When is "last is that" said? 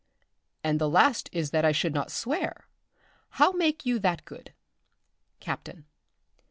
0.89-1.63